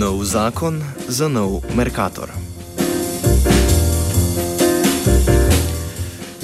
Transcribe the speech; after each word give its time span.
Nov 0.00 0.24
zakon 0.24 0.80
za 1.08 1.28
nov 1.28 1.60
Merkator. 1.76 2.49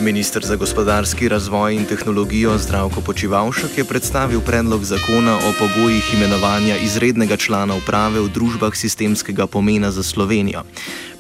Ministr 0.06 0.44
za 0.46 0.56
gospodarski 0.56 1.28
razvoj 1.28 1.74
in 1.74 1.84
tehnologijo 1.84 2.58
Zdravko 2.58 3.00
Počivalšek 3.00 3.78
je 3.78 3.84
predstavil 3.84 4.40
predlog 4.40 4.84
zakona 4.84 5.34
o 5.36 5.52
pogojih 5.58 6.14
imenovanja 6.14 6.76
izrednega 6.76 7.36
člana 7.36 7.74
uprave 7.74 8.20
v 8.20 8.28
družbah 8.28 8.76
sistemskega 8.76 9.46
pomena 9.46 9.90
za 9.90 10.02
Slovenijo. 10.02 10.62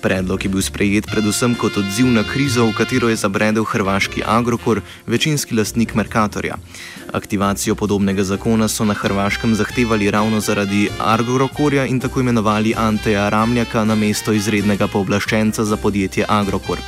Predlog 0.02 0.44
je 0.44 0.50
bil 0.50 0.62
sprejet 0.62 1.10
predvsem 1.10 1.54
kot 1.58 1.76
odziv 1.76 2.06
na 2.06 2.22
krizo, 2.22 2.66
v 2.66 2.76
katero 2.78 3.08
je 3.08 3.16
zabredel 3.16 3.64
hrvaški 3.64 4.22
Agrokor, 4.26 4.80
večinski 5.06 5.54
lastnik 5.54 5.94
Merkatorja. 5.94 6.54
Aktivacijo 7.12 7.74
podobnega 7.74 8.24
zakona 8.24 8.68
so 8.68 8.84
na 8.84 8.94
Hrvaškem 8.94 9.54
zahtevali 9.54 10.10
ravno 10.10 10.40
zaradi 10.40 10.88
Agrokorja 10.98 11.86
in 11.86 12.00
tako 12.00 12.20
imenovali 12.20 12.74
Anteja 12.76 13.28
Ramljaka 13.28 13.84
na 13.84 13.94
mesto 13.94 14.32
izrednega 14.32 14.86
pooblaščenca 14.86 15.64
za 15.64 15.76
podjetje 15.76 16.24
Agrokor. 16.28 16.78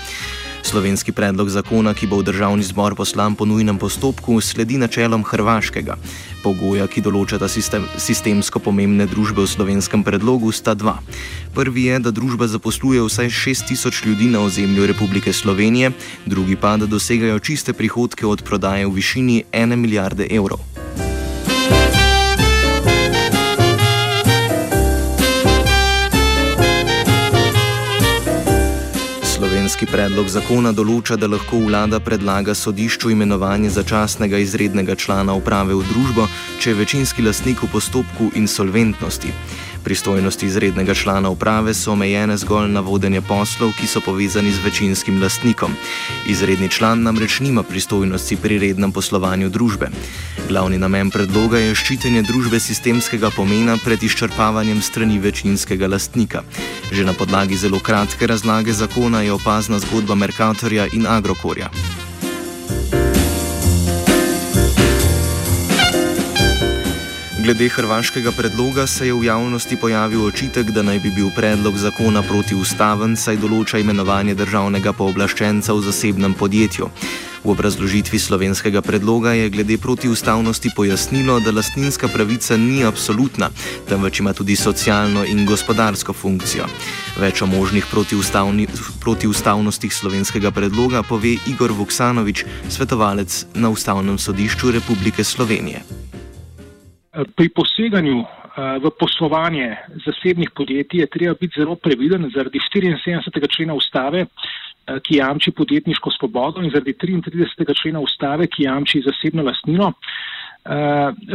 Slovenski 0.68 1.12
predlog 1.16 1.48
zakona, 1.48 1.94
ki 1.96 2.04
bo 2.04 2.18
v 2.20 2.28
državni 2.28 2.60
zbor 2.60 2.92
poslan 2.92 3.32
po 3.32 3.48
nujnem 3.48 3.80
postopku, 3.80 4.36
sledi 4.44 4.76
načelom 4.76 5.24
hrvaškega. 5.24 5.96
Pogoja, 6.44 6.84
ki 6.84 7.00
določata 7.00 7.48
sistem, 7.48 7.86
sistemsko 7.96 8.60
pomembne 8.60 9.08
družbe 9.08 9.40
v 9.40 9.48
slovenskem 9.48 10.04
predlogu, 10.04 10.52
sta 10.52 10.76
dva. 10.76 10.98
Prvi 11.56 11.88
je, 11.88 12.02
da 12.04 12.12
družba 12.12 12.50
zaposluje 12.52 13.00
vsaj 13.00 13.32
6000 13.32 14.04
ljudi 14.12 14.28
na 14.28 14.44
ozemlju 14.44 14.90
Republike 14.92 15.32
Slovenije, 15.32 15.94
drugi 16.28 16.60
pa, 16.60 16.76
da 16.76 16.84
dosegajo 16.84 17.40
čiste 17.40 17.72
prihodke 17.72 18.28
od 18.28 18.44
prodaje 18.44 18.84
v 18.84 18.92
višini 18.92 19.38
1 19.48 19.72
milijarde 19.72 20.28
evrov. 20.28 20.77
Slovenski 29.78 29.94
predlog 29.94 30.26
zakona 30.26 30.72
določa, 30.74 31.14
da 31.14 31.28
lahko 31.30 31.60
vlada 31.62 32.00
predlaga 32.02 32.50
sodišču 32.50 33.12
imenovanje 33.14 33.70
začasnega 33.70 34.40
izrednega 34.42 34.96
člana 34.98 35.36
uprave 35.38 35.76
v 35.78 35.86
družbo, 35.86 36.24
če 36.58 36.72
je 36.72 36.78
večinski 36.80 37.22
lastnik 37.22 37.62
v 37.62 37.70
postopku 37.70 38.32
insolventnosti. 38.34 39.30
Pristojnosti 39.88 40.46
izrednega 40.46 40.94
člana 40.94 41.30
uprave 41.30 41.72
so 41.74 41.92
omejene 41.92 42.36
zgolj 42.36 42.66
na 42.68 42.80
vodenje 42.84 43.22
poslov, 43.24 43.70
ki 43.72 43.86
so 43.88 44.02
povezani 44.04 44.50
z 44.52 44.60
večinskim 44.60 45.16
lastnikom. 45.22 45.72
Izredni 46.28 46.68
član 46.68 47.02
namreč 47.02 47.38
nima 47.40 47.62
pristojnosti 47.62 48.36
pri 48.36 48.58
rednem 48.58 48.92
poslovanju 48.92 49.48
družbe. 49.48 49.88
Glavni 50.48 50.76
namen 50.78 51.08
predloga 51.10 51.62
je 51.62 51.72
ščitenje 51.74 52.20
družbe 52.28 52.60
sistemskega 52.60 53.30
pomena 53.32 53.78
pred 53.84 54.04
izčrpavanjem 54.04 54.82
strani 54.84 55.16
večinskega 55.24 55.88
lastnika. 55.88 56.42
Že 56.92 57.08
na 57.08 57.16
podlagi 57.16 57.56
zelo 57.56 57.80
kratke 57.80 58.28
razlage 58.28 58.76
zakona 58.76 59.24
je 59.24 59.32
opazna 59.32 59.80
zgodba 59.80 60.14
Merkatorja 60.20 60.84
in 60.92 61.08
Agrokorja. 61.08 61.72
Glede 67.48 67.68
hrvaškega 67.68 68.32
predloga 68.32 68.86
se 68.86 69.06
je 69.06 69.14
v 69.14 69.24
javnosti 69.24 69.76
pojavil 69.76 70.26
očitek, 70.26 70.70
da 70.70 70.82
naj 70.82 70.98
bi 71.00 71.10
bil 71.16 71.30
predlog 71.32 71.78
zakona 71.80 72.20
protiustaven, 72.20 73.14
saj 73.16 73.38
določa 73.40 73.78
imenovanje 73.80 74.34
državnega 74.36 74.92
pooblaščenca 74.92 75.72
v 75.72 75.80
zasebnem 75.86 76.34
podjetju. 76.36 76.90
V 77.44 77.48
obrazložitvi 77.54 78.20
slovenskega 78.20 78.82
predloga 78.84 79.32
je 79.32 79.48
glede 79.48 79.78
protiustavnosti 79.80 80.74
pojasnilo, 80.76 81.38
da 81.40 81.54
lastninska 81.56 82.10
pravica 82.12 82.58
ni 82.60 82.84
absolutna, 82.84 83.48
temveč 83.88 84.20
ima 84.20 84.34
tudi 84.36 84.52
socialno 84.56 85.24
in 85.24 85.46
gospodarsko 85.48 86.12
funkcijo. 86.12 86.68
Več 87.16 87.40
o 87.40 87.48
možnih 87.48 87.88
protiustavnostih 89.00 89.94
slovenskega 89.94 90.52
predloga 90.52 91.00
pove 91.00 91.38
Igor 91.48 91.72
Vuksanovič, 91.72 92.44
svetovalec 92.68 93.46
na 93.54 93.72
Ustavnem 93.72 94.20
sodišču 94.20 94.76
Republike 94.76 95.24
Slovenije. 95.24 96.07
Pri 97.08 97.48
poseganju 97.48 98.24
v 98.82 98.90
poslovanje 99.00 99.76
zasebnih 100.04 100.50
podjetij 100.50 101.00
je 101.00 101.06
treba 101.06 101.34
biti 101.40 101.60
zelo 101.60 101.74
previden 101.74 102.30
zaradi 102.34 102.60
74. 102.60 103.48
člena 103.48 103.74
ustave, 103.74 104.26
ki 105.02 105.16
jamči 105.16 105.50
podjetniško 105.50 106.10
svobodo 106.10 106.62
in 106.62 106.70
zaradi 106.70 106.92
33. 106.92 107.74
člena 107.80 108.00
ustave, 108.00 108.46
ki 108.46 108.62
jamči 108.62 109.02
zasebno 109.04 109.42
lastnino. 109.42 109.92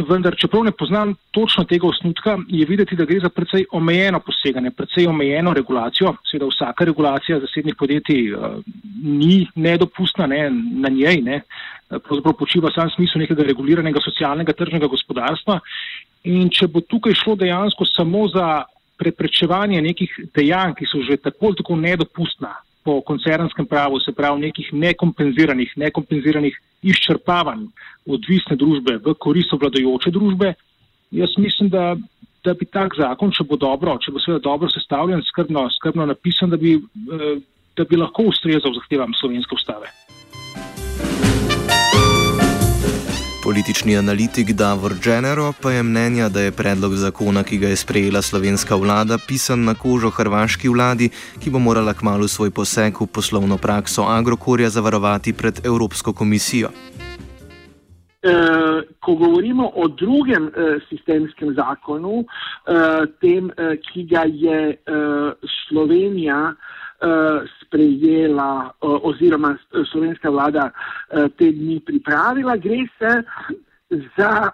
Vendar, 0.08 0.36
čeprav 0.38 0.64
ne 0.64 0.70
poznam 0.70 1.14
točno 1.30 1.64
tega 1.64 1.88
osnutka, 1.88 2.38
je 2.48 2.66
videti, 2.66 2.96
da 2.96 3.04
gre 3.04 3.18
za 3.20 3.28
precej 3.28 3.64
omejeno 3.72 4.20
poseganje, 4.20 4.70
precej 4.70 5.06
omejeno 5.10 5.54
regulacijo. 5.54 6.14
Seveda 6.30 6.50
vsaka 6.52 6.84
regulacija 6.84 7.40
zasebnih 7.40 7.74
podjetij 7.78 8.34
ni 9.02 9.46
nedopustna 9.54 10.26
ne, 10.26 10.50
na 10.86 10.88
njej, 10.88 11.22
ne, 11.22 11.40
pravzaprav 11.98 12.36
počiva 12.38 12.70
sam 12.74 12.90
smisel 12.94 13.24
nekega 13.24 13.46
reguliranega 13.46 14.00
socialnega 14.04 14.52
tržnega 14.52 14.90
gospodarstva. 14.90 15.60
In 16.30 16.48
če 16.50 16.68
bo 16.72 16.80
tukaj 16.80 17.16
šlo 17.20 17.36
dejansko 17.36 17.86
samo 17.88 18.26
za 18.32 18.64
preprečevanje 18.98 19.82
nekih 19.82 20.12
dejanj, 20.34 20.76
ki 20.78 20.86
so 20.88 21.02
že 21.02 21.18
tako 21.20 21.50
ali 21.50 21.58
tako 21.60 21.76
nedopustna 21.76 22.54
po 22.84 23.00
koncernskem 23.00 23.66
pravu, 23.66 24.00
se 24.00 24.12
pravi 24.12 24.40
nekih 24.40 24.72
nekompenziranih, 24.72 25.72
nekompenziranih 25.76 26.56
izčrpavanj 26.82 27.64
odvisne 28.06 28.56
družbe 28.60 28.98
v 29.00 29.14
korist 29.18 29.52
obladojoče 29.56 30.12
družbe, 30.12 30.52
jaz 31.16 31.32
mislim, 31.40 31.70
da, 31.72 31.94
da 32.44 32.54
bi 32.54 32.68
tak 32.68 32.98
zakon, 32.98 33.32
če 33.32 33.46
bo 33.48 33.56
dobro, 33.56 33.96
če 34.04 34.12
bo 34.12 34.20
seveda 34.20 34.44
dobro 34.44 34.68
sestavljen, 34.68 35.24
skrbno, 35.30 35.64
skrbno 35.78 36.06
napisan, 36.12 36.52
da 36.52 36.60
bi, 36.60 36.76
da 37.76 37.88
bi 37.88 37.96
lahko 37.96 38.28
ustrezal 38.34 38.76
zahtevam 38.76 39.16
slovenske 39.16 39.56
ustave. 39.56 39.88
Politični 43.44 43.96
analitik 43.96 44.52
Davor 44.52 44.92
Genero 45.04 45.52
pa 45.62 45.70
je 45.70 45.82
mnenja, 45.82 46.28
da 46.28 46.40
je 46.40 46.52
predlog 46.52 46.94
zakona, 46.94 47.42
ki 47.42 47.58
ga 47.58 47.68
je 47.68 47.76
sprejela 47.76 48.22
slovenska 48.22 48.76
vlada, 48.76 49.18
pisan 49.28 49.64
na 49.64 49.74
kožo 49.74 50.10
hrvaški 50.10 50.68
vladi, 50.68 51.10
ki 51.42 51.50
bo 51.50 51.58
morala 51.58 51.92
kmalo 51.94 52.28
svoj 52.28 52.50
poseg 52.50 52.96
v 53.00 53.06
poslovno 53.06 53.58
prakso 53.58 54.06
Agrokorja 54.08 54.70
zavarovati 54.70 55.32
pred 55.32 55.60
Evropsko 55.66 56.12
komisijo. 56.12 56.70
Ko 59.00 59.14
govorimo 59.14 59.68
o 59.76 59.88
drugem 59.88 60.48
sistemskem 60.88 61.52
zakonu, 61.54 62.24
tem, 63.20 63.50
ki 63.92 64.06
ga 64.08 64.24
je 64.24 64.78
Slovenija 65.68 66.54
sprejela 67.74 68.70
oziroma 68.80 69.56
slovenska 69.92 70.30
vlada 70.30 70.70
te 71.10 71.50
dni 71.52 71.80
pripravila, 71.80 72.56
gre 72.56 72.86
se 72.98 73.22
za 74.16 74.50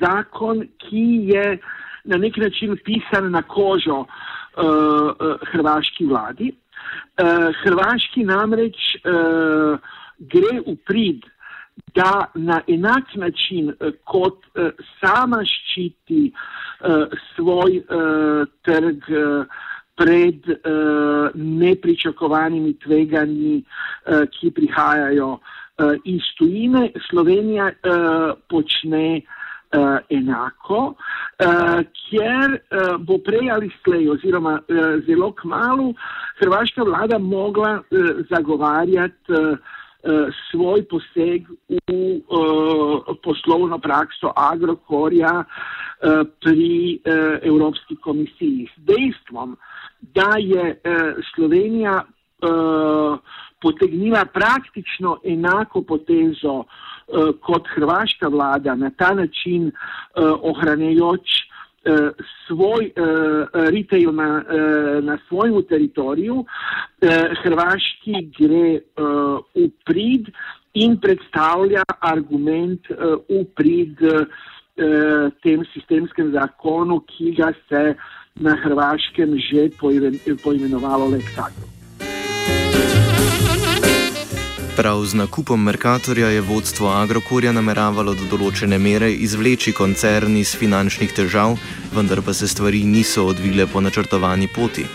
zakon, 0.00 0.66
ki 0.78 1.06
je 1.32 1.58
na 2.04 2.16
nek 2.16 2.36
način 2.36 2.76
pisan 2.84 3.30
na 3.30 3.42
kožo 3.42 4.04
hrvaški 5.52 6.06
vladi. 6.06 6.52
Hrvaški 7.64 8.24
namreč 8.24 8.96
gre 10.18 10.58
v 10.66 10.76
prid 10.86 11.24
da 11.96 12.26
na 12.34 12.60
enak 12.68 13.14
način, 13.16 13.72
kot 14.04 14.44
sama 15.00 15.40
ščiti 15.44 16.32
svoj 17.34 17.80
trg 18.64 19.08
pred 20.02 20.48
uh, 20.50 21.30
nepričakovanimi 21.34 22.74
tveganji, 22.82 23.62
uh, 23.62 24.24
ki 24.34 24.50
prihajajo 24.50 25.30
uh, 25.36 25.92
iz 26.04 26.26
tujine, 26.38 26.88
Slovenija 27.10 27.70
uh, 27.70 28.32
počne 28.50 29.20
uh, 29.20 29.98
enako, 30.10 30.80
uh, 30.94 31.78
ker 32.08 32.56
uh, 32.58 32.96
bo 32.98 33.20
prej 33.22 33.52
ali 33.54 33.70
slej, 33.84 34.08
oziroma 34.16 34.58
uh, 34.58 34.98
zelo 35.06 35.30
k 35.38 35.46
malu, 35.54 35.92
hrvaška 36.42 36.82
vlada 36.82 37.18
mogla 37.18 37.78
uh, 37.78 38.10
zagovarjati 38.30 39.38
uh, 39.38 39.54
svoj 40.50 40.82
poseg 40.90 41.46
v 41.70 41.78
uh, 42.26 43.14
poslovno 43.22 43.78
prakso 43.78 44.32
Agrokorja 44.36 45.44
uh, 45.44 46.26
pri 46.42 46.98
uh, 46.98 47.38
Evropski 47.42 47.96
komisiji. 48.02 48.66
S 48.66 48.82
dejstvom, 48.90 49.56
da 50.02 50.36
je 50.38 50.64
uh, 50.70 51.24
Slovenija 51.34 52.02
uh, 52.02 53.18
potegnila 53.60 54.24
praktično 54.24 55.18
enako 55.24 55.82
potezo 55.82 56.64
Eh, 57.12 57.32
kot 57.44 57.66
hrvaška 57.74 58.28
vlada 58.28 58.74
na 58.74 58.90
ta 58.96 59.14
način 59.14 59.66
eh, 59.68 59.72
ohranjajoč 60.42 61.28
eh, 61.84 62.10
svoj 62.46 62.92
retail 63.52 64.12
na, 64.12 64.44
na 65.02 65.18
svojem 65.28 65.62
teritoriju, 65.68 66.44
hrvaški 67.42 68.20
gre 68.38 68.80
v 68.96 69.64
prid 69.84 70.30
in 70.74 70.94
predstavlja 71.00 71.82
argument 72.00 72.86
v 73.28 73.42
prid 73.56 73.98
tem 75.42 75.64
sistemskem 75.74 76.30
zakonu, 76.32 77.00
ki 77.10 77.34
ga 77.40 77.50
se 77.68 77.82
na 78.34 78.56
hrvaškem 78.56 79.36
že 79.38 79.68
poimenovalo 80.42 81.06
Lexagro. 81.12 81.68
Prav 84.76 85.04
z 85.04 85.14
nakupom 85.14 85.60
Merkatorja 85.60 86.32
je 86.32 86.40
vodstvo 86.40 86.88
Agrokorja 86.88 87.52
nameravalo 87.52 88.16
do 88.16 88.24
določene 88.30 88.78
mere 88.80 89.12
izvleči 89.12 89.74
koncern 89.76 90.32
iz 90.40 90.56
finančnih 90.56 91.12
težav, 91.12 91.60
vendar 91.92 92.24
pa 92.24 92.32
se 92.32 92.48
stvari 92.48 92.80
niso 92.88 93.26
odvile 93.28 93.68
po 93.68 93.84
načrtovani 93.84 94.48
poti. 94.48 94.88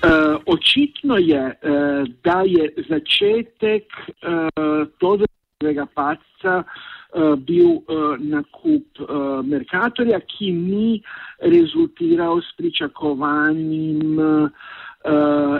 Uh, 0.00 0.38
očitno 0.46 1.18
je, 1.18 1.42
uh, 1.42 2.06
da 2.22 2.46
je 2.46 2.70
začetek 2.86 3.84
uh, 4.22 5.26
tega 5.58 5.84
paca 5.90 6.54
uh, 6.62 6.64
bil 7.46 7.82
uh, 7.86 8.16
nakup 8.18 9.00
uh, 9.00 9.40
Merkatorja, 9.44 10.20
ki 10.20 10.52
ni 10.52 11.02
rezultiral 11.42 12.42
s 12.42 12.56
pričakovanim. 12.56 14.18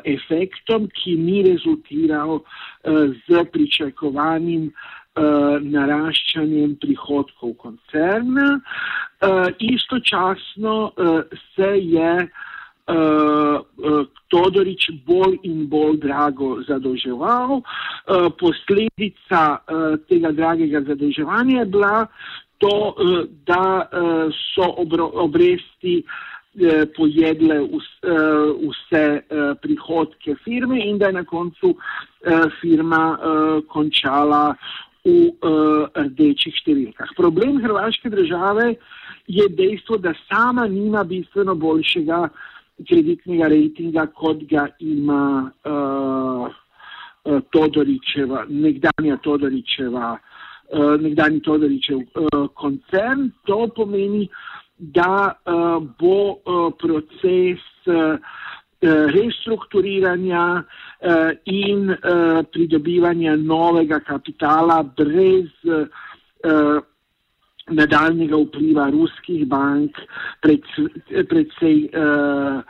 Efektom, 0.04 0.84
ki 0.92 1.14
ni 1.16 1.38
rezultiral 1.46 2.42
z 2.84 3.44
pričakovanim 3.54 4.66
naraščanjem 5.16 6.74
prihodkov 6.76 7.54
koncerna. 7.62 8.60
Istočasno 9.56 10.92
se 11.56 11.70
je 11.72 12.28
uh, 12.88 13.60
uh, 13.60 14.06
Todorič 14.30 14.90
bolj 15.06 15.38
in 15.42 15.66
bolj 15.68 15.98
drago 16.04 16.62
zadolževal. 16.68 17.60
Uh, 17.60 18.28
posledica 18.40 19.42
uh, 19.58 19.96
tega 20.08 20.32
dragega 20.32 20.84
zadolževanja 20.86 21.58
je 21.58 21.66
bila 21.66 22.06
to, 22.58 22.74
uh, 22.92 23.24
da 23.46 23.88
uh, 23.88 24.28
so 24.54 24.68
obro, 24.78 25.10
obresti 25.14 26.02
uh, 26.04 26.28
Eh, 26.58 26.86
pojedle 26.96 27.54
eh, 27.54 27.66
vse 28.58 29.22
eh, 29.22 29.54
prihodke 29.62 30.34
firme 30.44 30.80
in 30.82 30.98
da 30.98 31.06
je 31.06 31.12
na 31.12 31.24
koncu 31.24 31.76
firma 32.60 33.16
končala 33.68 34.56
v 35.04 35.30
rdečih 35.96 36.52
številkah. 36.60 37.14
Problem 37.16 37.62
hrvaške 37.62 38.10
države 38.12 38.74
je 39.24 39.46
dejstvo, 39.48 39.96
da 39.96 40.12
sama 40.26 40.66
nima 40.68 41.00
bistveno 41.04 41.54
boljšega 41.54 42.26
kreditnega 42.88 43.48
rejtinga, 43.48 44.06
kot 44.16 44.44
ga 44.50 44.66
ima 44.80 45.50
Todoričeva, 47.52 48.46
nekdanja 48.48 49.16
Todoričeva, 49.24 50.14
nekdani 51.02 51.42
Todoričev 51.44 52.00
koncern. 52.54 53.28
To 53.46 53.66
pomeni, 53.76 54.28
da 54.80 55.34
uh, 55.46 55.82
bo 56.00 56.32
uh, 56.32 56.72
proces 56.78 57.60
uh, 57.86 58.16
restrukturiranja 59.12 60.62
uh, 60.62 61.30
in 61.44 61.90
uh, 61.90 62.40
pridobivanja 62.52 63.36
novega 63.36 64.00
kapitala 64.00 64.82
brez 64.82 65.52
uh, 65.68 66.80
nadaljnega 67.70 68.36
vpliva 68.36 68.90
ruskih 68.90 69.46
bank 69.48 69.98
pred, 70.42 70.64
predvsej 71.28 71.90
uh, 71.90 72.62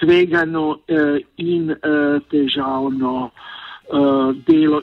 tvegano 0.00 0.68
uh, 0.70 1.18
in 1.36 1.70
uh, 1.70 2.22
težavno 2.30 3.30
uh, 3.30 4.32
delo. 4.46 4.82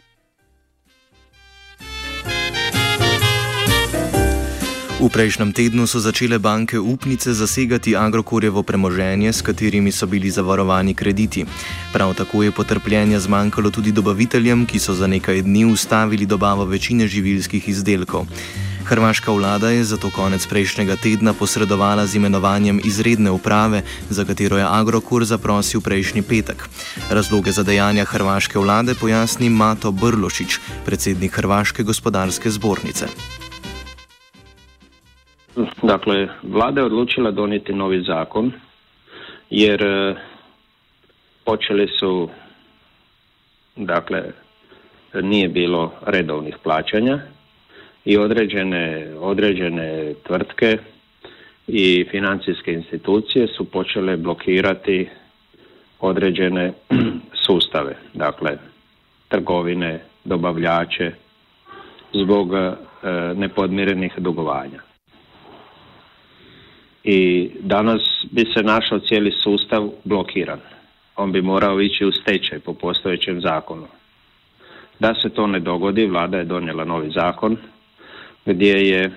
V 5.00 5.08
prejšnjem 5.08 5.56
tednu 5.56 5.88
so 5.88 5.96
začele 6.04 6.44
banke 6.44 6.76
upnice 6.76 7.32
zasegati 7.32 7.96
Agrokorjevo 7.96 8.68
premoženje, 8.68 9.32
s 9.32 9.40
katerimi 9.40 9.96
so 9.96 10.04
bili 10.12 10.28
zavarovani 10.28 10.92
krediti. 10.92 11.48
Prav 11.96 12.12
tako 12.20 12.44
je 12.44 12.52
potrpljenja 12.52 13.20
zmanjkalo 13.24 13.72
tudi 13.72 13.96
dobaviteljem, 13.96 14.68
ki 14.68 14.76
so 14.76 14.92
za 14.92 15.08
nekaj 15.08 15.42
dni 15.48 15.64
ustavili 15.72 16.28
dobavo 16.28 16.68
večine 16.68 17.08
živilskih 17.08 17.64
izdelkov. 17.70 18.28
Hrvaška 18.90 19.32
vlada 19.32 19.70
je 19.70 19.84
zato 19.84 20.10
konec 20.10 20.48
prejšnjega 20.50 20.96
tedna 20.98 21.34
posredovala 21.34 22.10
z 22.10 22.18
imenovanjem 22.18 22.82
izredne 22.86 23.32
uprave, 23.32 23.82
za 24.10 24.26
katero 24.26 24.58
je 24.58 24.66
Agrokor 24.66 25.26
zaprosil 25.30 25.82
prejšnji 25.82 26.22
petek. 26.26 26.66
Razloge 27.12 27.52
za 27.52 27.64
dejanja 27.64 28.06
hrvaške 28.10 28.58
vlade 28.60 28.98
pojasni 29.02 29.50
Mato 29.50 29.92
Brlošič, 29.92 30.58
predsednik 30.86 31.38
Hrvaške 31.38 31.84
gospodarske 31.84 32.50
zbornice. 32.50 33.06
Dakle, 35.86 36.28
vlada 36.44 36.82
je 36.82 36.86
odlučila 36.86 37.32
donijeti 37.32 37.74
novi 37.74 38.04
zakon 38.08 38.52
jer 39.50 39.84
e, 39.84 40.16
počeli 41.46 41.88
su, 42.00 42.30
dakle, 43.76 44.24
nije 45.14 45.50
bilo 45.50 45.94
redovnih 46.06 46.58
plaćanja 46.64 47.20
i 48.10 48.18
određene, 48.18 49.08
određene 49.20 50.14
tvrtke 50.28 50.78
i 51.68 52.06
financijske 52.12 52.74
institucije 52.74 53.48
su 53.48 53.72
počele 53.72 54.18
blokirati 54.18 55.08
određene 56.00 56.74
sustave, 57.46 57.96
dakle, 58.14 58.58
trgovine, 59.28 60.00
dobavljače, 60.24 61.12
zbog 62.14 62.54
e, 62.54 62.72
nepodmirenih 63.36 64.14
dugovanja 64.18 64.82
i 67.04 67.52
danas 67.60 68.02
bi 68.32 68.46
se 68.54 68.64
našao 68.64 69.00
cijeli 69.00 69.32
sustav 69.32 69.90
blokiran. 70.04 70.60
On 71.16 71.32
bi 71.32 71.42
morao 71.42 71.82
ići 71.82 72.06
u 72.06 72.12
stečaj 72.12 72.60
po 72.60 72.74
postojećem 72.74 73.42
zakonu. 73.42 73.88
Da 75.00 75.14
se 75.22 75.30
to 75.30 75.48
ne 75.48 75.60
dogodi, 75.60 76.08
vlada 76.08 76.38
je 76.38 76.44
donijela 76.44 76.86
novi 76.86 77.12
zakon 77.12 77.58
gdje 78.54 78.88
je 78.88 79.12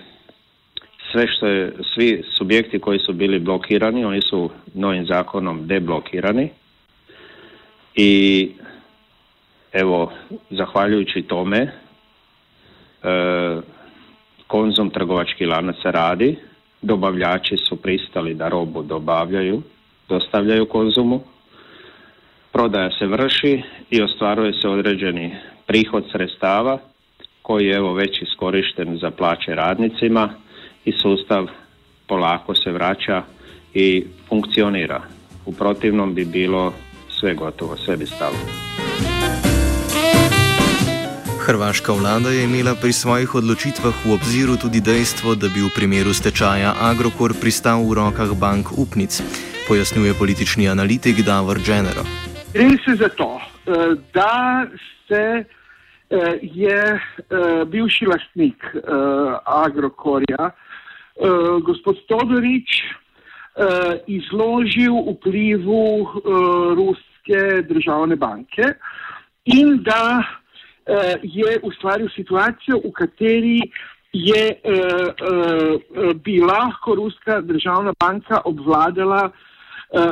sve 1.13 1.27
što 1.29 1.47
je, 1.47 1.73
svi 1.95 2.23
subjekti 2.39 2.79
koji 2.79 2.99
su 2.99 3.13
bili 3.13 3.39
blokirani, 3.39 4.05
oni 4.05 4.21
su 4.21 4.51
novim 4.75 5.07
zakonom 5.07 5.67
deblokirani. 5.67 6.51
I 7.95 8.51
evo, 9.73 10.13
zahvaljujući 10.51 11.23
tome, 11.23 11.59
e, 11.59 11.71
konzum 14.47 14.91
trgovački 14.91 15.47
lanac 15.47 15.77
radi, 15.85 16.37
dobavljači 16.83 17.57
su 17.57 17.77
pristali 17.77 18.35
da 18.35 18.49
robu 18.49 18.83
dobavljaju, 18.83 19.63
dostavljaju 20.09 20.67
konzumu, 20.67 21.21
prodaja 22.53 22.91
se 22.99 23.07
vrši 23.07 23.63
i 23.91 24.03
ostvaruje 24.03 24.53
se 24.53 24.69
određeni 24.69 25.37
prihod 25.67 26.05
sredstava 26.13 26.92
koji 27.53 27.67
je 27.67 27.77
evo 27.77 27.93
već 27.95 28.23
iskorišten 28.23 28.99
za 28.99 29.11
plaće 29.11 29.55
radnicima 29.55 30.35
i 30.85 30.93
sustav 30.93 31.47
polako 32.09 32.55
se 32.55 32.73
vraća 32.73 33.23
i 33.75 34.05
funkcionira. 34.29 35.03
U 35.47 35.53
protivnom 35.53 36.15
bi 36.15 36.25
bilo 36.25 36.73
sve 37.09 37.35
gotovo, 37.35 37.77
sve 37.77 37.97
bi 37.97 38.07
stalo. 38.07 38.37
Hrvaška 41.41 41.93
vlada 41.93 42.31
je 42.31 42.45
imela 42.45 42.75
pri 42.75 42.93
svojih 42.93 43.35
odločitvah 43.35 43.95
v 44.07 44.13
obziru 44.15 44.57
tudi 44.57 44.81
dejstvo, 44.81 45.35
da 45.35 45.49
bi 45.49 45.61
v 45.61 45.75
primeru 45.77 46.15
stečaja 46.15 46.73
Agrokor 46.81 47.35
pristal 47.41 47.85
v 47.85 47.95
rokah 47.95 48.33
bank 48.41 48.67
upnic, 48.79 49.23
pojasnjuje 49.69 50.15
politični 50.15 50.69
analitik 50.69 51.21
Davor 51.27 51.59
Genero. 51.67 52.05
Gre 52.53 52.71
se 52.85 52.97
za 52.97 53.09
to, 53.09 53.41
eh, 53.41 53.73
da 54.15 54.67
se 55.09 55.45
je 56.43 56.79
eh, 56.79 57.65
bivši 57.67 58.07
lastnik 58.07 58.65
Agrokorja, 59.45 60.51
gospod 61.65 61.97
Todorič, 62.09 62.83
izložil 64.07 64.95
vplivu 65.13 66.09
Ruske 66.77 67.63
državne 67.69 68.17
banke 68.17 68.65
in 69.45 69.83
da 69.85 70.23
je 71.23 71.59
ustvaril 71.63 72.09
situacijo, 72.17 72.81
v 72.85 72.93
kateri 72.97 73.61
je 74.13 74.57
bi 76.25 76.41
lahko 76.41 76.95
Ruska 76.95 77.41
državna 77.41 77.93
banka 78.01 78.41
obvladala 78.45 79.31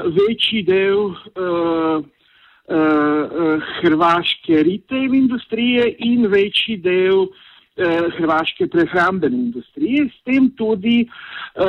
večji 0.04 0.62
del 0.62 1.14
hrvaške 3.80 4.62
retail 4.66 5.14
industrije 5.14 5.94
in 5.98 6.26
večji 6.30 6.76
del 6.84 7.26
uh, 7.26 7.30
hrvaške 8.16 8.68
prehrambene 8.70 9.36
industrije, 9.36 10.08
s 10.08 10.24
tem 10.24 10.50
tudi 10.56 11.04
uh, 11.06 11.64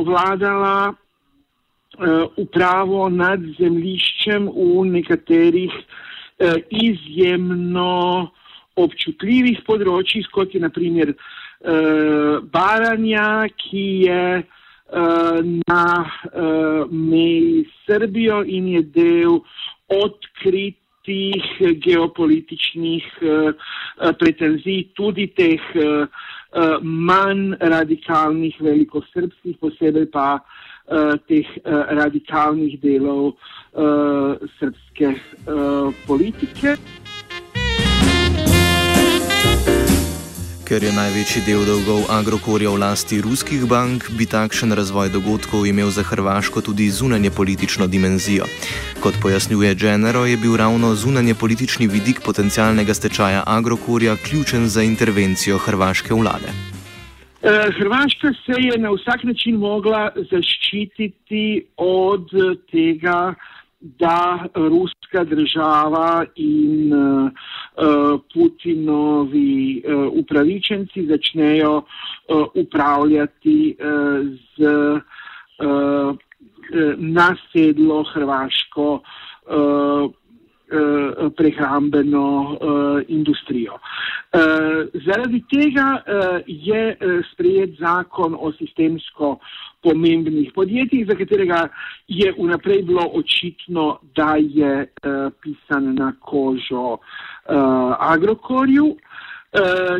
ovladala 0.00 0.92
uh, 0.92 2.24
upravo 2.36 3.08
nad 3.08 3.40
zemliščem 3.58 4.48
v 4.48 4.84
nekaterih 4.96 5.74
uh, 5.74 6.54
izjemno 6.70 8.30
občutljivih 8.80 9.60
področjih, 9.66 10.30
kot 10.32 10.54
je 10.54 10.62
naprimer 10.62 11.12
uh, 11.12 12.40
Baranja, 12.52 13.48
ki 13.60 13.86
je 14.06 14.24
na 14.90 15.84
uh, 16.34 16.90
meji 16.90 17.64
s 17.64 17.86
Srbijo 17.86 18.42
in 18.42 18.68
je 18.68 18.82
del 18.82 19.36
odkritih 21.00 21.80
geopolitičnih 21.82 23.04
uh, 23.22 23.52
pretenzij, 24.18 24.92
tudi 24.94 25.26
teh 25.34 25.60
manj 26.82 27.56
radikalnih 27.60 28.56
velikosrbskih, 28.60 29.56
posebej 29.60 30.10
pa 30.12 30.40
teh 31.28 31.46
radikalnih 31.64 32.80
delov 32.82 33.36
srpske 34.58 35.14
politike. 36.06 36.76
Ker 40.70 40.84
je 40.86 40.92
največji 40.94 41.40
del 41.42 41.64
dolgov 41.66 42.04
Agrokorja 42.14 42.70
v 42.70 42.78
lasti 42.78 43.16
ruskih 43.18 43.66
bank, 43.66 44.06
bi 44.14 44.22
takšen 44.22 44.70
razvoj 44.70 45.10
dogodkov 45.10 45.66
imel 45.66 45.90
za 45.90 46.06
Hrvaško 46.06 46.62
tudi 46.62 46.86
zunanje 46.94 47.34
politično 47.34 47.90
dimenzijo. 47.90 48.46
Kot 49.02 49.18
pojasnjuje 49.18 49.74
Genero, 49.74 50.22
je 50.30 50.38
bil 50.38 50.54
ravno 50.54 50.94
zunanje 50.94 51.34
politični 51.34 51.90
vidik 51.90 52.22
potencialnega 52.22 52.94
stečaja 52.94 53.42
Agrokorja 53.46 54.14
ključen 54.16 54.70
za 54.70 54.86
intervencijo 54.86 55.58
hrvaške 55.58 56.14
vlade. 56.14 56.54
Eh, 57.42 57.66
Hrvaška 57.74 58.30
se 58.46 58.54
je 58.62 58.78
na 58.78 58.94
vsak 58.94 59.26
način 59.26 59.58
mogla 59.58 60.12
zaščititi 60.30 61.66
od 61.76 62.30
tega, 62.70 63.34
da 63.80 64.46
ruska 64.54 65.24
država 65.24 66.24
in 66.36 66.92
uh, 66.92 67.30
Putinovi 68.34 69.82
uh, 69.84 70.12
upravičenci 70.12 71.06
začnejo 71.06 71.76
uh, 71.76 72.46
upravljati 72.54 73.76
uh, 73.78 74.26
z 74.56 74.62
uh, 74.64 76.16
nasedlo 76.96 78.04
hrvaško 78.12 78.92
uh, 78.92 80.10
prehrambeno 81.36 82.26
uh, 82.42 83.02
industrijo. 83.08 83.74
Uh, 83.74 84.86
zaradi 85.06 85.42
tega 85.50 85.88
uh, 85.98 86.38
je 86.46 86.96
uh, 87.00 87.24
sprejet 87.32 87.70
zakon 87.78 88.36
o 88.38 88.52
sistemsko 88.52 89.38
pomembnih 89.82 90.52
podjetjih, 90.54 91.06
za 91.08 91.14
katerega 91.14 91.68
je 92.08 92.32
vnaprej 92.38 92.82
bilo 92.82 93.10
očitno, 93.14 93.98
da 94.16 94.36
je 94.38 94.86
uh, 94.86 95.32
pisan 95.42 95.94
na 95.94 96.12
kožo 96.20 96.86
uh, 96.92 96.98
Agrokorju, 97.98 98.86
uh, 98.86 98.96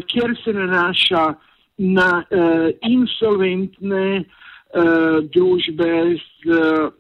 kjer 0.06 0.36
se 0.44 0.52
nanaša 0.52 1.34
na 1.78 2.24
uh, 2.30 2.68
insolventne 2.86 4.24
uh, 4.74 5.18
družbe 5.34 5.90
z 6.42 6.54
uh, 6.54 6.92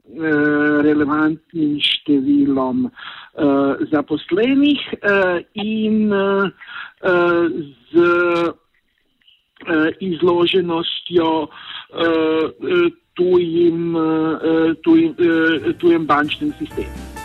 relevantnim 0.86 1.78
številom 1.80 2.88
uh, 2.88 3.84
zaposlenih 3.92 4.82
uh, 5.00 5.38
in 5.54 6.10
uh, 6.12 6.48
z 7.92 8.08
uh, 8.48 9.88
izloženostjo 10.00 11.30
uh, 11.46 12.90
tujim, 13.14 13.94
uh, 13.94 14.74
tujim, 14.82 15.16
uh, 15.18 15.72
tujem 15.78 16.06
bančnem 16.06 16.54
sistemu. 16.58 17.19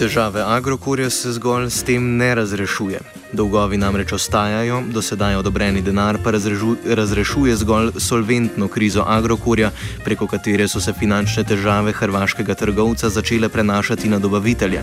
Težave 0.00 0.40
Agrokorja 0.40 1.10
se 1.10 1.32
zgolj 1.32 1.66
s 1.70 1.82
tem 1.84 2.16
ne 2.16 2.34
razrešuje. 2.34 3.00
Dolgovi 3.36 3.76
namreč 3.76 4.12
ostajajo, 4.16 4.78
do 4.88 5.02
sedaj 5.04 5.36
odobreni 5.36 5.82
denar 5.84 6.16
pa 6.24 6.32
razrežu, 6.32 6.76
razrešuje 6.88 7.56
zgolj 7.60 7.90
solventno 8.00 8.68
krizo 8.68 9.04
Agrokorja, 9.06 9.70
preko 10.04 10.26
katere 10.26 10.68
so 10.68 10.80
se 10.80 10.96
finančne 10.96 11.44
težave 11.44 11.92
hrvaškega 11.92 12.54
trgovca 12.54 13.12
začele 13.12 13.48
prenašati 13.48 14.08
na 14.08 14.18
dobavitelje. 14.18 14.80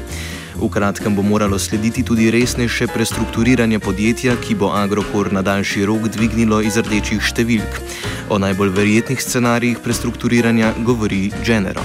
V 0.62 0.70
kratkem 0.70 1.16
bo 1.16 1.26
moralo 1.26 1.58
slediti 1.60 2.04
tudi 2.06 2.32
resnejše 2.32 2.88
prestrukturiranje 2.94 3.80
podjetja, 3.80 4.36
ki 4.38 4.56
bo 4.56 4.70
Agrokor 4.70 5.34
na 5.34 5.42
daljši 5.42 5.86
rok 5.86 6.12
dvignilo 6.14 6.62
iz 6.62 6.78
rdečih 6.78 7.26
številk. 7.26 7.82
O 8.30 8.38
najbolj 8.38 8.70
verjetnih 8.70 9.22
scenarijih 9.22 9.82
prestrukturiranja 9.82 10.76
govori 10.86 11.32
Genero. 11.42 11.82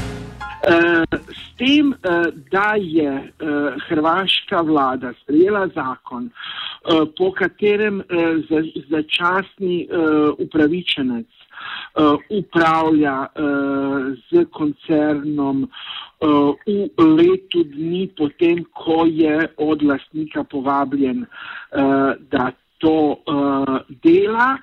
Uh, 0.62 1.02
s 1.52 1.56
tem, 1.58 1.92
uh, 1.92 2.26
da 2.50 2.74
je 2.78 3.10
uh, 3.10 3.74
hrvaška 3.88 4.62
vlada 4.62 5.12
sprejela 5.22 5.68
zakon, 5.74 6.30
uh, 6.30 7.04
po 7.18 7.32
katerem 7.32 8.02
za, 8.48 8.62
začasni 8.90 9.88
upravičenec 10.38 11.26
upravlja 12.30 13.26
z 14.30 14.44
koncernom 14.50 15.68
v 16.96 17.04
letu 17.18 17.62
dni, 17.64 18.08
potem, 18.16 18.64
ko 18.72 19.04
je 19.06 19.48
od 19.56 19.82
lastnika 19.82 20.44
povabljen, 20.44 21.26
da 22.32 22.50
to 22.78 23.20
dela, 24.02 24.56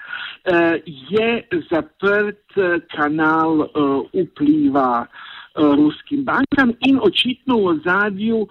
je 0.85 1.29
zaprt 1.71 2.59
kanal 2.95 3.69
vpliva. 4.13 5.07
Eh, 5.55 5.61
ruskim 5.75 6.23
bankam 6.23 6.73
in 6.85 6.99
očitno 7.01 7.57
v 7.57 7.65
ozadju 7.65 8.37
uh, 8.45 8.49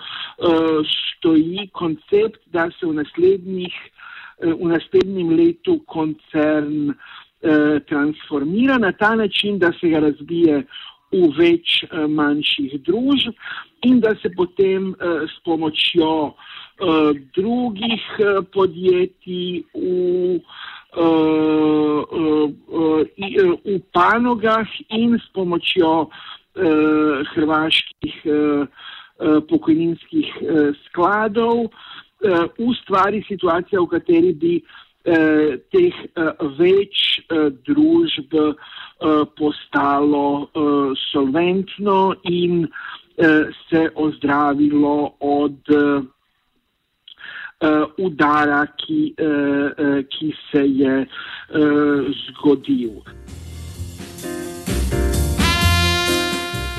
stoji 0.83 1.69
koncept, 1.73 2.41
da 2.51 2.67
se 2.75 2.87
v, 2.87 2.91
uh, 2.91 4.53
v 4.59 4.67
naslednjem 4.67 5.31
letu 5.37 5.79
koncern 5.87 6.95
transformira 7.87 8.79
na 8.79 8.91
ta 8.93 9.15
način, 9.15 9.59
da 9.59 9.71
se 9.79 9.89
ga 9.89 10.01
razbije 10.03 10.65
v 11.13 11.29
več 11.37 11.85
manjših 12.11 12.81
družb 12.83 13.31
in 13.87 14.01
da 14.01 14.17
se 14.19 14.27
potem 14.35 14.91
s 14.99 15.39
pomočjo 15.47 16.35
drugih 17.39 18.03
podjetij 18.51 19.63
v 19.71 20.41
Uh, 20.97 22.01
uh, 22.11 22.49
uh, 22.67 23.05
v 23.61 23.77
panogah 23.93 24.67
in 24.89 25.19
s 25.21 25.27
pomočjo 25.37 26.09
hrvaških 27.35 28.17
uh, 28.25 28.67
uh, 29.19 29.39
pokojninskih 29.49 30.29
uh, 30.43 30.75
skladov, 30.87 31.69
uh, 31.69 32.45
ustvari 32.59 33.23
situacijo, 33.29 33.85
v 33.85 33.93
kateri 33.97 34.33
bi 34.35 34.55
uh, 34.59 35.57
teh 35.73 35.97
uh, 36.17 36.35
več 36.59 37.23
uh, 37.31 37.49
družb 37.67 38.35
uh, 38.35 38.53
postalo 39.39 40.29
uh, 40.43 40.93
solventno 41.11 42.15
in 42.31 42.67
uh, 42.67 43.51
se 43.69 43.89
ozdravilo 43.95 45.15
od 45.21 45.75
uh, 45.75 46.03
udara, 47.99 48.67
ki, 48.79 49.15
uh, 49.19 49.71
uh, 49.75 50.03
ki 50.11 50.35
se 50.51 50.63
je 50.67 51.01
uh, 51.05 52.13
zgodil. 52.27 53.03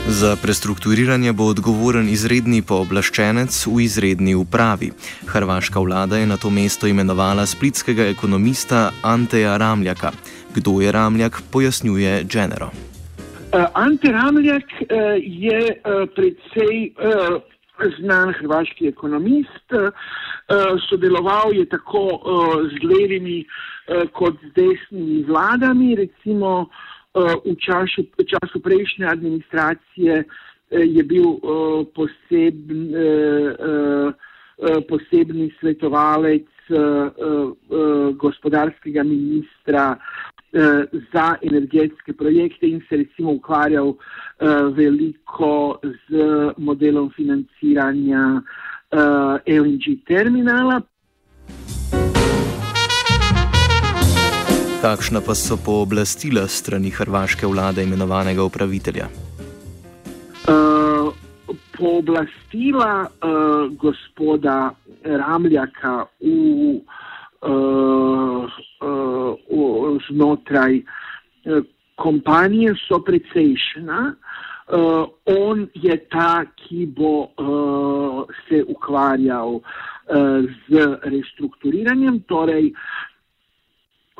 Za 0.09 0.35
prestrukturiranje 0.41 1.33
bo 1.37 1.45
odgovoren 1.53 2.07
izredni 2.09 2.63
pooblaščenec 2.65 3.53
v 3.69 3.83
izredni 3.83 4.33
upravi. 4.33 4.89
Hrvaška 5.29 5.79
vlada 5.85 6.17
je 6.17 6.25
na 6.25 6.37
to 6.41 6.49
mesto 6.49 6.89
imenovala 6.89 7.45
splitskega 7.45 8.07
ekonomista 8.09 8.89
Anteja 9.05 9.53
Ramljaka. 9.57 10.11
Kdo 10.55 10.81
je 10.81 10.91
Ramljak, 10.91 11.41
pojasnjuje 11.53 12.23
Genero. 12.23 12.71
Uh, 12.73 13.69
Ante 13.73 14.11
Ramljak 14.11 14.65
uh, 14.81 14.89
je 15.21 15.61
uh, 15.77 16.09
predvsej 16.15 16.89
znan 17.99 18.33
hrvaški 18.39 18.87
ekonomist, 18.87 19.71
sodeloval 20.89 21.53
je 21.55 21.63
tako 21.69 22.01
z 22.73 22.81
levimi 22.83 23.45
kot 24.11 24.35
z 24.43 24.49
desnimi 24.57 25.23
vladami, 25.23 25.95
recimo 25.95 26.67
v, 27.45 27.55
času, 27.59 28.07
v 28.17 28.25
času 28.25 28.59
prejšnje 28.59 29.05
administracije 29.07 30.23
uh, 30.23 30.49
je 30.71 31.03
bil 31.03 31.39
posebn, 31.95 32.93
uh, 32.93 34.13
uh, 34.63 34.83
posebni 34.87 35.51
svetovalec 35.59 36.45
gospodarskega 38.13 39.03
ministra 39.03 39.97
za 41.13 41.35
energetske 41.41 42.13
projekte 42.13 42.69
in 42.69 42.81
se 42.89 42.97
recimo 42.97 43.31
ukvarjal 43.31 43.95
veliko 44.77 45.79
z 45.81 46.21
modelom 46.57 47.09
financiranja 47.09 48.41
LNG 49.47 50.05
terminala. 50.05 50.81
Kakšna 54.79 55.19
pa 55.19 55.35
so 55.35 55.57
pooblastila 55.59 56.47
strani 56.47 56.87
hrvaške 56.87 57.43
vlade 57.47 57.83
imenovanega 57.83 58.43
upravitelja? 58.47 59.09
Uh, 60.47 61.11
pooblastila 61.75 62.93
uh, 63.03 63.67
gospoda 63.75 64.71
Ramljaka 65.03 66.05
v, 66.23 66.79
uh, 67.43 68.47
uh, 68.79 69.99
znotraj 70.07 70.79
uh, 70.79 71.59
kompanije 71.99 72.71
so 72.87 73.03
precejšna. 73.03 74.15
Uh, 74.69 75.11
on 75.25 75.67
je 75.73 75.97
ta, 76.07 76.45
ki 76.55 76.85
bo 76.85 77.27
uh, 77.27 78.23
se 78.47 78.63
ukvarjal 78.63 79.59
uh, 79.59 79.63
z 80.69 80.87
restrukturiranjem, 81.03 82.23
torej 82.31 82.71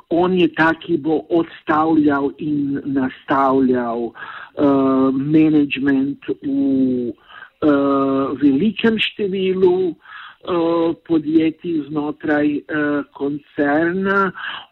on 0.09 0.33
je 0.33 0.47
ta, 0.53 0.73
ki 0.73 0.97
bo 0.97 1.21
odstavljal 1.29 2.31
in 2.37 2.81
nastavljal 2.85 4.09
uh, 4.09 5.13
management 5.13 6.25
v 6.41 7.13
uh, 7.61 8.33
velikem 8.41 8.97
številu 8.97 9.93
uh, 9.93 10.95
podjetij 11.05 11.85
znotraj 11.89 12.57
uh, 12.57 13.05
koncerna. 13.13 14.31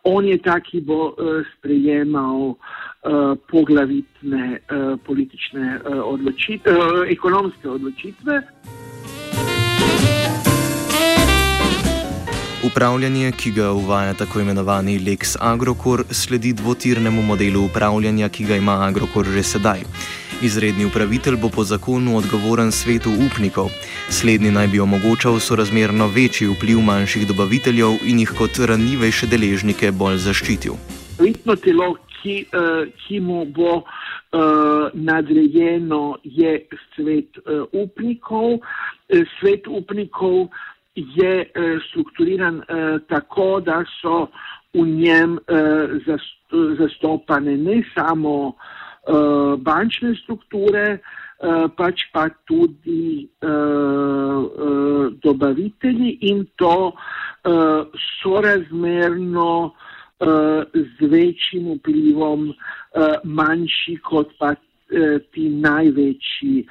On 0.09 0.25
je 0.25 0.39
ta, 0.41 0.57
ki 0.59 0.81
bo 0.81 1.13
uh, 1.13 1.45
sprejemal 1.53 2.55
uh, 2.55 3.37
poglavitne 3.51 4.57
uh, 4.57 4.97
politične 5.05 5.79
uh, 5.85 6.01
odločitve, 6.01 6.73
uh, 6.73 7.05
ekonomske 7.13 7.69
odločitve. 7.69 8.41
Upravljanje, 12.65 13.31
ki 13.31 13.51
ga 13.51 13.71
uvaja 13.71 14.13
tako 14.13 14.39
imenovani 14.39 14.99
Lex 14.99 15.35
Agrokor, 15.39 16.03
sledi 16.09 16.53
dvotirnemu 16.53 17.21
modelu 17.21 17.65
upravljanja, 17.65 18.29
ki 18.29 18.45
ga 18.45 18.55
ima 18.55 18.71
Agrokor 18.87 19.25
že 19.25 19.43
sedaj. 19.43 19.79
Izredni 20.41 20.85
upravitelj 20.85 21.35
bo 21.41 21.49
po 21.49 21.63
zakonu 21.63 22.17
odgovoren 22.17 22.71
svetu 22.71 23.13
upnikov. 23.25 23.69
Slednji 24.09 24.51
naj 24.51 24.67
bi 24.67 24.79
omogočal 24.79 25.39
sorazmerno 25.39 26.07
večji 26.07 26.47
vpliv 26.47 26.81
manjših 26.81 27.27
dobaviteljev 27.27 28.01
in 28.05 28.19
jih 28.19 28.33
kot 28.37 28.57
ranljivejše 28.59 29.27
deležnike 29.27 29.91
bolj 29.91 30.17
zaščitil. 30.17 30.73
Vitno 31.19 31.55
telo, 31.55 31.93
ki, 32.21 32.45
uh, 32.53 32.89
ki 33.05 33.19
mu 33.19 33.45
bo 33.45 33.75
uh, 33.77 34.89
nadrejeno, 34.93 36.17
je 36.23 36.65
svet 36.95 37.37
uh, 37.37 37.69
upnikov. 37.71 38.57
Svet 39.39 39.67
upnikov 39.67 40.49
je 40.97 41.41
eh, 41.41 41.79
strukturiran 41.89 42.61
eh, 42.61 42.99
tako, 43.09 43.59
da 43.59 43.83
so 44.01 44.27
v 44.73 44.85
njem 44.85 45.37
eh, 45.37 45.87
zastopane 46.79 47.57
ne 47.57 47.83
samo 47.95 48.53
bančne 49.57 50.09
strukture, 50.19 50.97
pač 51.77 52.01
pa 52.11 52.25
tudi 52.43 53.23
dobavitelji 55.23 56.09
in 56.27 56.43
to 56.59 56.91
sorazmerno 58.19 59.71
z 60.73 61.07
večjim 61.07 61.71
vplivom 61.77 62.51
manjši 63.23 63.95
kot 64.03 64.35
pa 64.39 64.53
ti 65.31 65.49
največji 65.49 66.67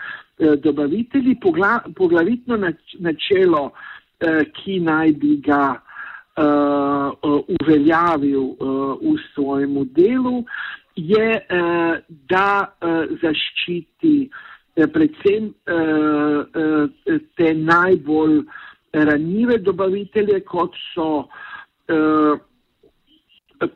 dobavitelji. 0.60 1.40
Poglavitno 1.96 2.56
načelo 3.00 3.70
Eh, 3.70 3.95
ki 4.54 4.80
naj 4.80 5.12
bi 5.20 5.36
ga 5.44 5.76
uh, 5.76 7.12
uveljavil 7.48 8.42
uh, 8.42 8.96
v 9.00 9.16
svojem 9.34 9.78
delu, 9.96 10.44
je, 10.96 11.40
da 12.08 12.72
zaščiti 13.20 14.30
predvsem 14.94 15.50
te 17.36 17.50
najbolj 17.54 18.38
ranjive 18.92 19.58
dobavitelje, 19.58 20.40
kot 20.48 20.72
so 20.94 21.26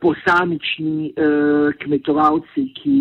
posamični 0.01 1.13
kmetovalci, 1.83 2.65
ki 2.81 2.97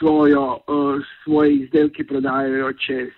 svojo, 0.00 0.46
svoje 1.22 1.54
izdelke 1.62 2.04
prodajajo 2.10 2.72
čez 2.72 3.14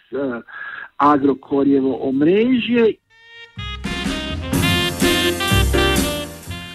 Agrokorjevo 1.03 1.99
omrežje. 2.07 3.03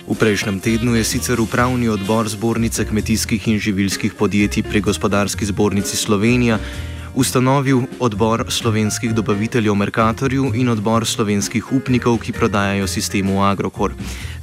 V 0.08 0.16
prejšnjem 0.20 0.60
tednu 0.60 0.96
je 1.00 1.04
sicer 1.04 1.40
upravni 1.40 1.88
odbor 1.88 2.28
Zbornice 2.28 2.84
kmetijskih 2.84 3.48
in 3.48 3.60
živilskih 3.60 4.20
podjetij 4.20 4.64
pri 4.64 4.84
Gospodarski 4.84 5.46
zbornici 5.46 5.96
Slovenija 5.96 6.60
ustanovil 7.18 7.82
odbor 8.00 8.46
slovenskih 8.48 9.14
dobaviteljev 9.14 9.76
Merkatorju 9.76 10.52
in 10.56 10.70
odbor 10.70 11.06
slovenskih 11.06 11.72
upnikov, 11.74 12.20
ki 12.22 12.32
prodajajo 12.32 12.88
sistemu 12.88 13.42
Agrokor. 13.44 13.94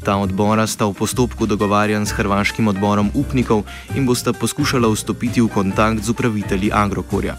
Ta 0.05 0.17
odbora 0.19 0.67
sta 0.67 0.87
v 0.91 0.95
postopku 0.99 1.47
dogovarjan 1.47 2.07
s 2.07 2.13
hrvaškim 2.19 2.69
odborom 2.69 3.11
upnikov 3.15 3.63
in 3.95 4.07
bosta 4.07 4.33
poskušala 4.33 4.91
vstopiti 4.91 5.41
v 5.41 5.49
kontakt 5.49 6.03
z 6.03 6.11
upravitelji 6.11 6.71
Agrokorja. 6.75 7.37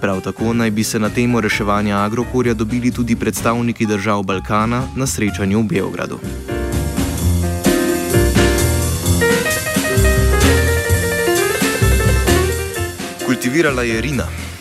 Prav 0.00 0.20
tako 0.20 0.52
naj 0.52 0.70
bi 0.70 0.84
se 0.84 0.98
na 0.98 1.08
temo 1.08 1.40
reševanja 1.40 2.04
Agrokorja 2.04 2.54
dobili 2.54 2.92
tudi 2.92 3.16
predstavniki 3.16 3.86
držav 3.86 4.22
Balkana 4.22 4.84
na 4.96 5.06
srečanju 5.06 5.60
v 5.60 5.64
Beogradu. 5.64 6.20
Kultivirala 13.26 13.82
je 13.82 14.00
Rina. 14.00 14.53